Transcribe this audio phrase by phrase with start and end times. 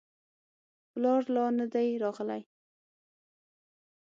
[0.91, 2.41] پلار لا نه دی راغلی.